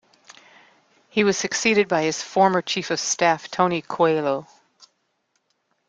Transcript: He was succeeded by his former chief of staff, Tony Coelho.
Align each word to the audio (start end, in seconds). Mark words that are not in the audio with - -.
He 1.09 1.23
was 1.23 1.37
succeeded 1.37 1.87
by 1.87 2.01
his 2.01 2.23
former 2.23 2.63
chief 2.63 2.89
of 2.89 2.99
staff, 2.99 3.51
Tony 3.51 3.83
Coelho. 3.83 4.47